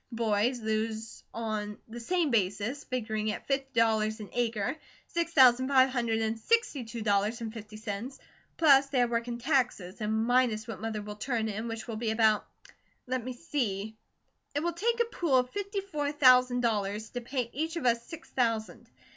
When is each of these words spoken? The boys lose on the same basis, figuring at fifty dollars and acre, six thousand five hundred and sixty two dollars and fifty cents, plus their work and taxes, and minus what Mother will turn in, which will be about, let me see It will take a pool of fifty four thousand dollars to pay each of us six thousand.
The 0.09 0.15
boys 0.15 0.59
lose 0.59 1.23
on 1.31 1.77
the 1.87 1.99
same 1.99 2.31
basis, 2.31 2.83
figuring 2.83 3.31
at 3.31 3.45
fifty 3.45 3.79
dollars 3.79 4.19
and 4.19 4.29
acre, 4.33 4.75
six 5.05 5.31
thousand 5.31 5.67
five 5.67 5.91
hundred 5.91 6.21
and 6.21 6.39
sixty 6.39 6.83
two 6.85 7.03
dollars 7.03 7.39
and 7.39 7.53
fifty 7.53 7.77
cents, 7.77 8.17
plus 8.57 8.87
their 8.87 9.07
work 9.07 9.27
and 9.27 9.39
taxes, 9.39 10.01
and 10.01 10.25
minus 10.25 10.67
what 10.67 10.81
Mother 10.81 11.03
will 11.03 11.17
turn 11.17 11.47
in, 11.47 11.67
which 11.67 11.87
will 11.87 11.97
be 11.97 12.09
about, 12.09 12.47
let 13.05 13.23
me 13.23 13.33
see 13.33 13.95
It 14.55 14.63
will 14.63 14.73
take 14.73 14.99
a 15.01 15.05
pool 15.05 15.37
of 15.37 15.51
fifty 15.51 15.81
four 15.81 16.11
thousand 16.11 16.61
dollars 16.61 17.11
to 17.11 17.21
pay 17.21 17.51
each 17.53 17.75
of 17.75 17.85
us 17.85 18.01
six 18.03 18.27
thousand. 18.31 18.89